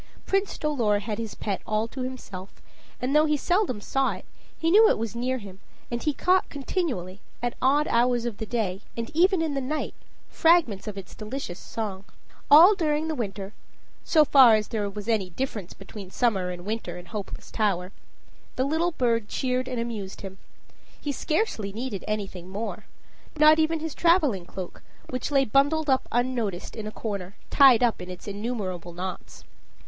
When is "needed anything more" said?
21.71-22.87